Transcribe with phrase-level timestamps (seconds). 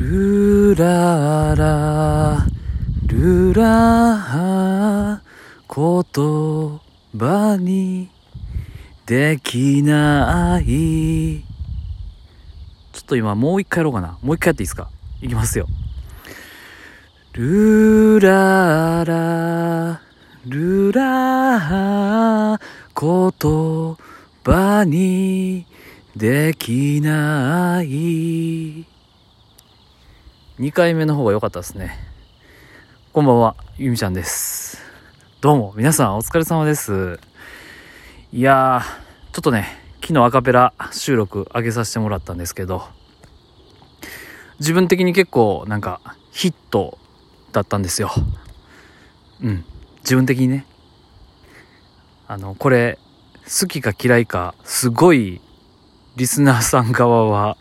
[0.00, 2.46] ルララ
[3.06, 5.20] ルラ
[5.68, 6.04] 言
[7.18, 8.08] 葉に
[9.06, 11.42] できない。
[12.92, 14.18] ちょっと今もう一回やろうかな。
[14.22, 14.88] もう一回やっていいですか？
[15.20, 15.66] いきますよ。
[17.32, 20.00] ルララ
[20.46, 22.60] ルラ
[22.94, 23.32] 言
[24.44, 25.66] 葉に
[26.14, 28.86] できない。
[30.58, 31.96] 2回目の方が良かったですね。
[33.12, 34.82] こんばんはゆみちゃんです。
[35.40, 37.20] どうも皆さんお疲れ様です。
[38.32, 39.68] いやーちょっとね
[40.00, 42.82] 昨日アカペラ収録上げさせてもらったんですけど
[44.58, 46.00] 自分的に結構なんか
[46.32, 46.98] ヒット
[47.52, 48.10] だったんですよ。
[49.40, 49.64] うん。
[49.98, 50.66] 自分的にね。
[52.26, 52.98] あのこれ
[53.44, 55.40] 好きか嫌いかすごい
[56.16, 57.56] リスナーさん側は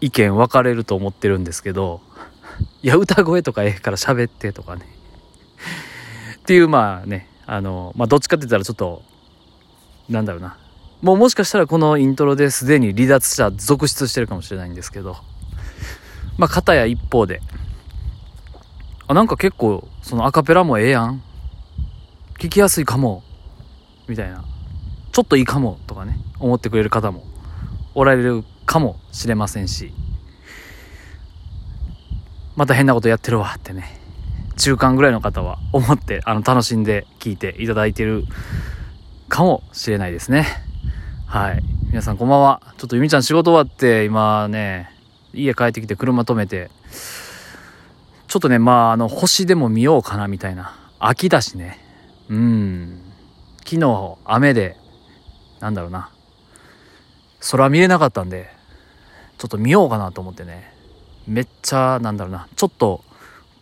[0.00, 2.00] 意見分かれると思ってるんですけど
[2.82, 4.86] いや歌声とかええから喋ってとかね。
[6.38, 9.02] っていうまあねあのまあどっちかって言ったらちょっと
[10.08, 10.56] なんだろうな。
[11.02, 15.16] もうもしかしたらこのイントロですでに離脱者続出してるかもしれないんですけど
[16.36, 17.40] まあ片や一方で。
[19.06, 21.22] あなんか結構そのアカペラもええやん。
[22.38, 23.22] 聞きやすいかも。
[24.08, 24.44] みたいな。
[25.12, 25.78] ちょっといいかも。
[25.86, 26.16] とかね。
[26.38, 27.24] 思ってくれる方も
[27.94, 29.92] おられるかもしれませんし
[32.54, 33.98] また変なことやってるわってね
[34.56, 38.26] 中間ぐらいの方は思ってあの楽しんで聞いていただいてる
[39.28, 40.46] かもしれないですね。
[41.26, 41.62] はい。
[41.88, 42.60] 皆さんこんばんは。
[42.76, 44.90] ちょっとゆみちゃん仕事終わって今ね
[45.32, 46.70] 家帰ってきて車止めて
[48.28, 51.80] ちょっとねまああの星でも見ようかなみたいな秋だしね。
[52.28, 53.02] うん。
[53.64, 54.76] 昨日雨で
[55.58, 56.10] なんだろうな。
[57.50, 58.59] 空見れなかったんで
[59.40, 60.70] ちょっと見ようかなと思ってね。
[61.26, 62.46] めっちゃなんだろうな。
[62.56, 63.02] ちょっと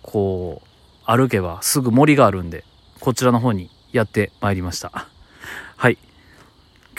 [0.03, 0.69] こう
[1.07, 2.65] 歩けばすぐ森があるんで
[2.99, 4.91] こちらの方にやってまいりました。
[5.77, 5.97] はい。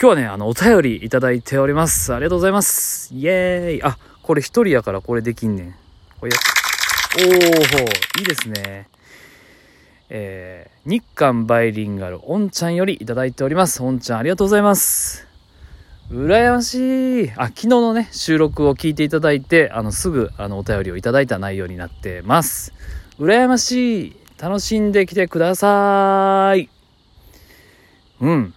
[0.00, 2.14] 日はねあのお便りいただいております。
[2.14, 3.12] ありがとうございます。
[3.12, 3.82] イエーイ。
[3.82, 5.74] あこれ一人やからこれできんねん。
[6.18, 6.32] これ
[7.18, 7.36] おおい
[8.22, 8.88] いですね。
[10.08, 13.82] えー、日韓バイリンガルおんちゃんよりいただいております。
[13.82, 15.29] おんちゃんありがとうございます。
[16.10, 17.30] 羨ましい。
[17.36, 22.72] あ昨日のね収録を聞いていただいてあのすぐあのお便りをいただいた内容になってます。
[23.20, 24.16] 羨ましい。
[24.36, 26.68] 楽しんできてください。
[28.20, 28.54] うん。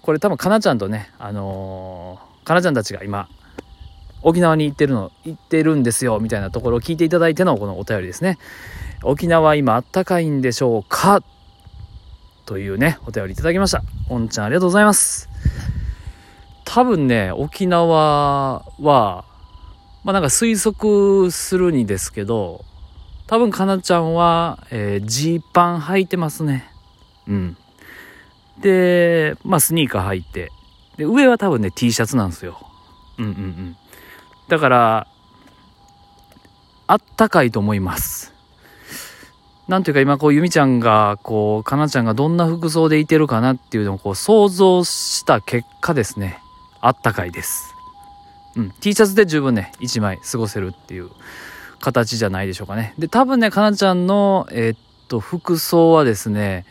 [0.00, 3.28] これ多分かなちゃんとねあのー、かなちゃんたちが今
[4.22, 8.38] 沖縄に行ってるの行ってるんですよみたいなところを聞いていただいてのこのお便りですね。
[9.04, 11.22] 沖縄今あったかいんでしょうか？
[12.44, 13.84] というねお便りいただきました。
[14.08, 15.28] おんちゃんありがとうございます。
[16.74, 19.24] 多分ね沖縄は
[20.04, 22.64] まあなんか推測するにですけど
[23.26, 26.70] 多分かなちゃんはジー、えー、パン履いてますね。
[27.28, 27.56] うん。
[28.58, 30.50] でまあスニーカー履いて。
[30.96, 32.58] で上は多分ね T シャツなんですよ。
[33.18, 33.76] うんうんうん。
[34.48, 35.06] だから
[36.86, 38.32] あったかいと思います。
[39.68, 46.41] なんていうか今こうゆみちゃんがこうかなちゃんがどんな服装でいてるかなっていうのをこう想像した結果ですね。
[46.82, 47.74] あったかいです。
[48.56, 51.10] うん、T シャツで十分ね、1枚過ごせるっていう
[51.80, 52.94] 形じゃないでしょうかね。
[52.98, 54.78] で、多分ね、かなちゃんの、えー、っ
[55.08, 56.66] と、服装はですね、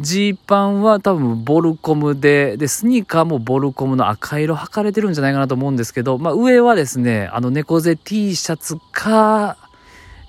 [0.00, 9.56] ジーパンは多分ボルコムで、で、スニーカーもボルコムの赤色履かれてるんじゃないかなと思うんですけど、まあ上はですね、あの猫背 T シャツか、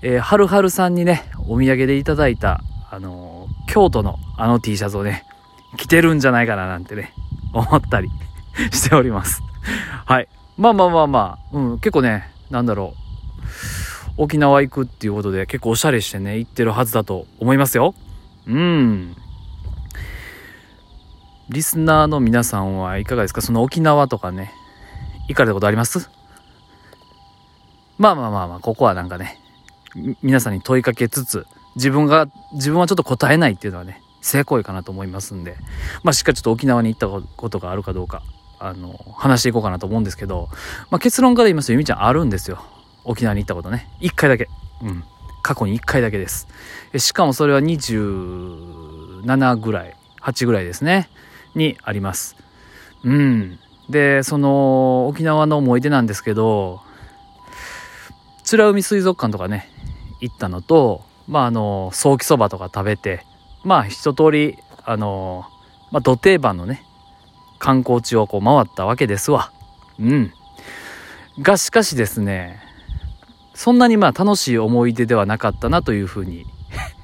[0.04, 5.26] えー、はるはるさんにね、お土産でいただいた、あのー、京都のあの T シャツをね、
[5.78, 7.14] 着てるんじゃないかななんてね、
[7.52, 8.10] 思ったり
[8.72, 9.42] しております。
[10.06, 10.28] はい。
[10.58, 13.06] まあまあまあまあ、うん、結構ね、なんだろう。
[14.18, 17.94] 沖縄行くっていうことで結構おしゃれしてね、行ってるはずだと思いますよ。
[18.48, 19.16] うん。
[21.50, 23.42] リスナーの皆さんはいかがですか？
[23.42, 24.54] その沖縄とかね、
[25.28, 26.10] 行かれたことあります？
[27.98, 29.38] まあまあまあまあ、ここはなんかね、
[30.22, 31.46] 皆さんに問いかけつつ、
[31.76, 35.56] 自分が、自分はちょっと答えないっていうのはね、成功かなと思いますんで、
[36.04, 38.22] まあしっかりちょっと沖縄に行ったことがあるかどうか、
[38.60, 40.50] あの、話していこうかなと思うんですけど、
[40.90, 42.64] まあ、結論から言いますと、ゆみちゃんあるんですよ。
[43.04, 43.90] 沖縄に行ったことね。
[44.02, 44.50] 1回だけ。
[44.82, 45.04] うん。
[45.42, 46.48] 過去に1回だけです。
[46.98, 51.10] しかもそれは27ぐらい、8ぐらいですね。
[51.54, 52.36] にあります。
[53.04, 53.60] うん。
[53.90, 56.82] で、その、沖縄の思い出なんですけど、
[58.52, 59.70] 美ら海水族館とかね、
[60.22, 63.26] 行ったのと、まあ、あの、ソーキそばとか食べて、
[63.64, 65.46] まあ、一通り、あの、
[65.92, 66.84] まあ、土定番のね、
[67.66, 69.52] 観光地をこう回ったわけですわ。
[70.00, 70.32] うん。
[71.42, 72.60] がしかしですね、
[73.56, 76.46] そんなにまあ楽しい思い出ではなかったなというふうに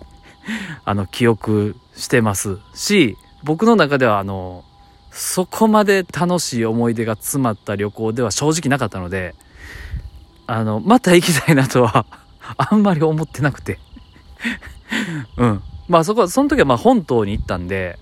[0.85, 4.63] あの記憶してますし僕の中ではあの
[5.09, 9.33] そこまで楽しい思い出が詰まった旅行では正直なかったので
[10.45, 12.05] あのまた行きたいなとは
[12.57, 13.79] あんまり思ってなくて
[15.37, 17.97] うんまあそこはその時はまあ本島に行ったんで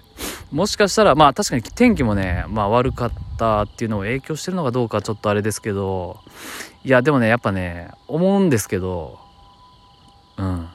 [0.51, 6.19] もしかしたらまあ確かに天気もねまあ悪かったっていうのを影響してるのかどうかちょっとあれですけど
[6.83, 9.19] いやでもねやっぱね思うんですけど
[10.37, 10.69] うん。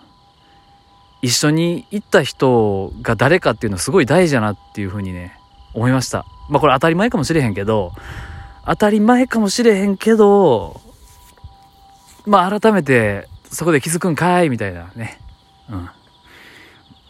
[1.22, 5.38] 一緒に行った人が誰かっていうのすごい大事だなっていうふうにね
[5.72, 6.26] 思いました。
[6.50, 7.92] まあこれ当たり前かもしれへんけど
[8.66, 10.82] 当たり前かもしれへんけど
[12.26, 15.18] まあ改めてそこで気づくんかいみたいなね。
[15.70, 15.88] うん。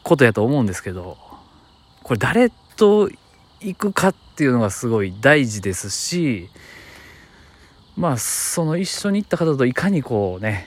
[0.05, 1.19] ことやと思うんですけど。
[2.05, 3.11] これ誰と
[3.61, 6.49] 行くかっていうのがすごい大事ですし
[7.97, 10.67] まあその一緒に行った方といかにこうね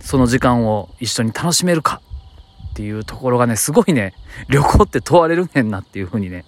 [0.00, 2.02] その時間を一緒に楽しめるか
[2.72, 4.14] っていうところがねすごいね
[4.48, 6.44] 旅行って問われるねんなっていうふうにね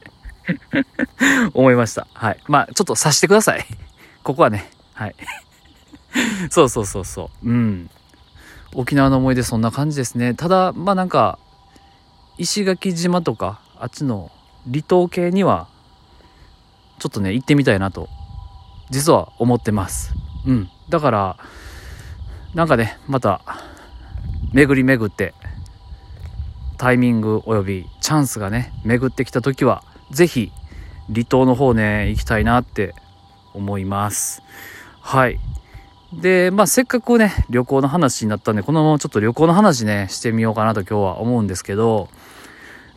[1.55, 2.07] 思いました。
[2.13, 2.39] はい。
[2.49, 3.65] まあちょっと察してください。
[4.23, 4.71] ここはね。
[4.93, 5.15] はい。
[6.51, 7.49] そうそうそうそう。
[7.49, 7.91] うん。
[8.75, 10.35] 沖縄の思い出そんな感じですね。
[10.35, 11.39] ただまあなんか
[12.39, 14.31] 石垣島とかあっちの
[14.71, 15.69] 離島系には
[16.99, 18.09] ちょっとね行ってみたいなと
[18.91, 20.15] 実は思ってます。
[20.47, 20.69] うん。
[20.89, 21.37] だから
[22.55, 23.41] なんかねまた
[24.53, 25.35] 巡り巡って
[26.77, 30.53] タイミングおよびチャンスがね巡ってきた時は是非
[31.13, 32.95] 離島の方ね行きたいなって
[33.53, 34.43] 思います。
[35.01, 35.39] はい。
[36.21, 42.09] でまあせっかくね旅行の話になったんでこのままちょっと旅行の話ねしてみようかなと今日は思うんですけど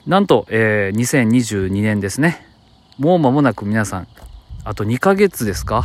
[0.06, 2.46] なんと、えー、2022年ですね。
[2.98, 4.08] もう間もなく皆さん
[4.64, 5.84] あと2ヶ月ですか？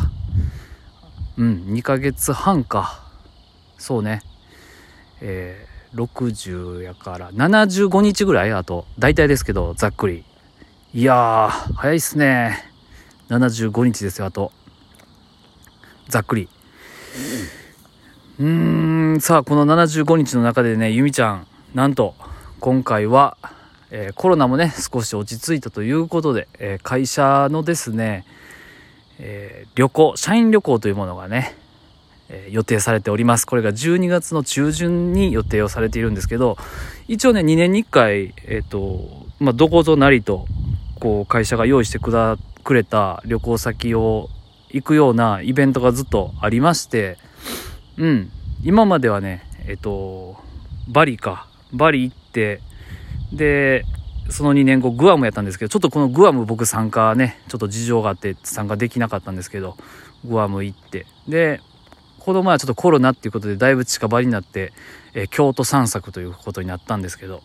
[1.37, 3.03] うん2ヶ月半か。
[3.79, 4.23] そうね。
[5.21, 8.53] えー、60やから75日ぐらい？
[8.53, 10.25] あと大体ですけどざっくり。
[10.95, 12.71] いやー早いっすね。
[13.29, 14.53] 75日ですよあと。
[16.09, 16.49] ざっくり。
[18.39, 19.21] うーん。
[19.21, 22.15] さあこの75日の中でねゆみちゃんなんと
[22.61, 23.37] 今回は、
[23.91, 28.25] えー、コロナもね少し落ち着いたということで、えー、会社のですね、
[29.19, 31.55] えー、旅行社員旅行というものがね、
[32.29, 33.47] え予定されております。
[33.47, 36.57] これが12月の中旬に予定をされているんですけど
[37.09, 40.47] 一応ね2年に1回えっ、とまあどことなりと
[40.99, 44.31] こう会社が用意してくだくれた旅行先を
[44.73, 47.19] 行くようなイベントがずっとありまして
[47.99, 48.31] うん。
[48.63, 50.37] 今まではねえっと
[50.89, 51.47] バリか。
[51.73, 52.61] バリ行って
[53.33, 53.85] で
[54.29, 59.77] その2年後グアムやったんですけどちょっとこのグアム僕参加ねちょっと事情があって参加できなかったんですけど
[60.25, 61.07] グアム行って。
[61.29, 61.61] で
[62.19, 64.73] この前はちょっとコロナっていうことでだいぶ近場になって、
[65.13, 67.43] え京都散策ということになったんですけど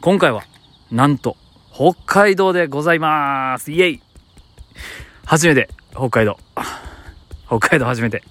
[0.00, 0.44] 今回は
[0.90, 1.36] なんと
[1.70, 3.72] 北海道でございます。
[3.72, 4.02] イエイ。
[5.26, 6.38] 初めて北海道
[7.46, 8.22] 北海道初めて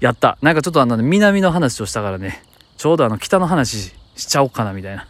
[0.00, 0.38] やった。
[0.42, 2.42] なんかちょっとあの、南の話をしたからね、
[2.76, 5.06] ちょうどあの、北の話しちゃおうかなみたいな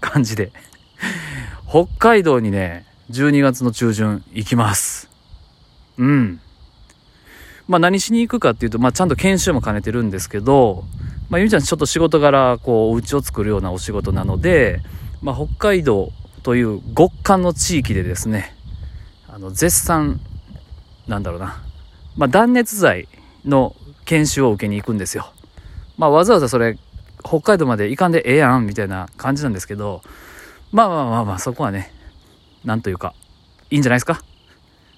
[0.00, 0.52] 感じで。
[1.68, 5.10] 北海道にね、12月の中旬行きます。
[5.98, 6.40] うん。
[7.68, 10.84] まあ何しに行くかっていうと、まあちゃんと研修も兼ねてるんですけど、
[11.28, 14.80] まあゆみちゃんちょっと仕事柄、こう、お家を作るようなお仕事なので、
[15.22, 16.12] まあ北海道
[16.42, 18.54] という極寒の地域でですね、
[19.28, 20.20] あの、絶賛、
[21.06, 21.62] なんだろうな、
[22.16, 23.08] まあ断熱材
[23.44, 25.32] の研修を受けに行くんですよ。
[25.96, 26.78] まあわざわざそれ
[27.24, 30.02] 北海道まで行かんでええやんみたいな感じなんですけど
[30.70, 31.92] まあまあまあまあそこはね
[32.64, 33.14] なんというか
[33.70, 34.20] いいんじゃないですか？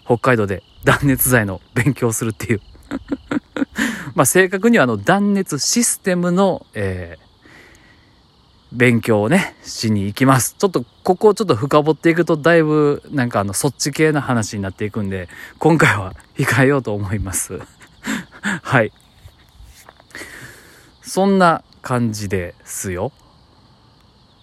[0.04, 2.60] 北海道で断熱材の勉強するっていう。
[4.14, 7.27] まあ正確にはあの断熱システムの、えー、
[8.72, 10.54] 勉強をねしに行きます。
[10.58, 17.60] ちょっとここをちょっと深掘っていくとだいぶなんかあのそっち系な話になっていくんで今回は控えようと思います。
[18.62, 18.92] はい。
[21.02, 23.12] そんな感じですよ。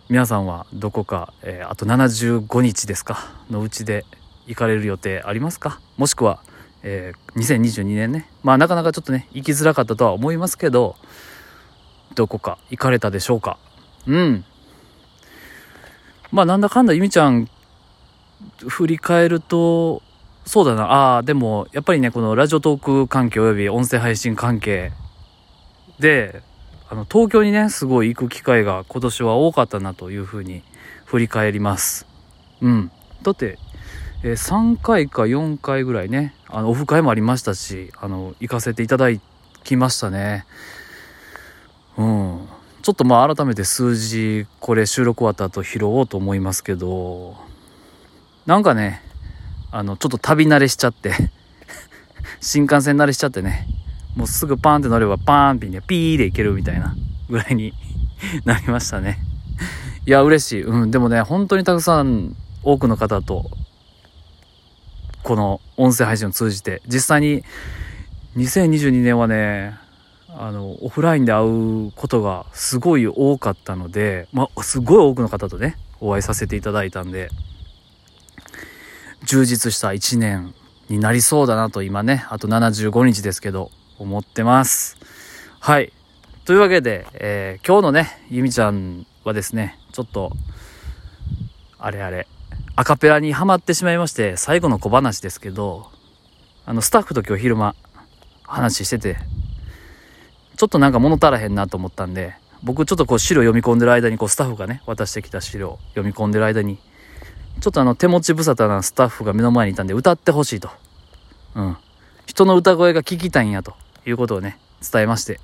[0.09, 3.31] 皆さんはどこか、えー、あと75日ですか？
[3.51, 4.05] のうちで
[4.47, 5.79] 行かれる予定ありますか？
[5.97, 6.41] もしくは、
[6.81, 8.29] えー、2022年ね。
[8.41, 10.95] まあなかなかちょっとね行きづらかったとは思いますけど
[12.15, 13.59] どこか行かれたでしょうか？
[14.07, 14.45] うん
[16.31, 17.49] まあなんだかんだゆみちゃん
[18.67, 20.01] 振り返ると
[20.45, 20.83] そうだな。
[20.83, 24.91] ああ、でも、やっぱりね、このラジオトーク関係および音声配信関係
[25.99, 26.43] で、
[26.87, 30.61] あの、東京にね、すごい行く機会が今年は多かったなというふうに
[31.05, 32.05] 振り返ります。
[32.61, 32.91] うん。
[33.23, 33.57] だって、
[34.23, 39.07] えー、3回か4回ぐらいね、あの、オフ会もありましたし、あの、行かせていただ
[39.63, 40.45] きましたね。
[41.97, 42.47] うん。
[42.85, 47.35] ちょっとまあ改めて数字、これ収録終わった後拾おうと思いますけど、
[48.45, 49.01] なんかね、
[49.71, 51.11] あの、ちょっと旅慣れしちゃって
[52.41, 53.65] 新幹線慣れしちゃってね、
[54.15, 56.95] もうすぐパーンって乗ればパーンってね、ピーでいけるみたいな
[57.27, 57.73] ぐらいに
[58.45, 59.17] なりましたね。
[60.05, 60.61] いや、嬉しい。
[60.61, 63.49] うん、でもね、本当にたくさん多くの方と、
[65.23, 67.43] この音声配信を通じて、実際に
[68.37, 69.75] 2022年はね、
[70.37, 77.29] あの、オフラインで会うことがすごい多かったので、まあ、すごい多くの方とね、お会いさせていただいたんで、
[79.23, 80.53] 充実した1年
[80.89, 84.97] になりそうだなと今ね、あと75日ですけど、思ってます。
[85.61, 85.93] はい。
[86.43, 90.31] というわけで、えー、今日のね、ゆみちゃんはですね、ちょっと、
[91.79, 92.27] あれあれ、
[92.75, 95.89] アカペラにはまってしまいまして、最後の小話ですけど、
[96.65, 97.73] あの、スタッフと今日昼間、
[98.43, 99.17] 話してて、
[100.55, 106.79] ちょっとなんか物足らへんなと思ったんで、僕ちょっとこう資料読み込んでる間に、こうスタッフがね、渡してきた資料読み込んでる間に、
[107.61, 110.69] ちょっとあの手持ち無沙汰なスタッフが目の前にいたんで歌ってほしいと。
[111.55, 111.77] うん。
[112.25, 115.39] 人の歌声が聞きたいんやということをね、伝えまして。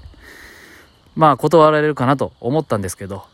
[1.15, 3.25] まあ断られるかなと思ったんですけど、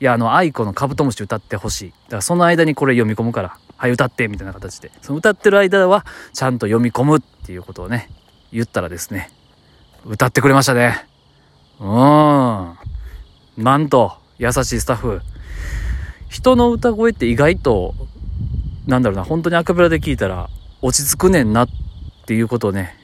[0.00, 1.90] いや、あの、愛子のカブトムシ歌ってほしい。
[1.90, 4.90] だからその間にこれ読み込むから、はい、歌ってみたいな形で。
[5.02, 8.10] その歌ってる間は、ちゃんと読み込むっていうことをね、
[8.52, 9.30] 言ったらですね、
[10.06, 11.06] 歌ってくれましたね。
[11.80, 12.76] うーん。
[13.56, 15.20] なんと、優しいスタッフ。
[16.28, 17.94] 人の歌声って意外と、
[18.86, 20.50] なんだろうな、本当にアカペラで聞いたら
[20.82, 21.68] 落ち着くねんなっ
[22.26, 22.96] ていうことをね、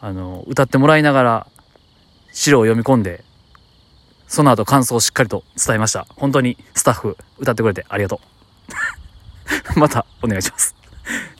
[0.00, 1.46] あの、歌ってもらいながら、
[2.32, 3.24] 資料を読み込んで、
[4.28, 6.06] その後感想をしっかりと伝えました。
[6.16, 8.20] 本当にスタッフ歌ってくれてありがと
[9.74, 9.78] う。
[9.80, 10.76] またお願いします。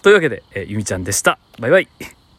[0.02, 1.38] というわけで、えゆみちゃんでした。
[1.60, 1.88] バイバイ。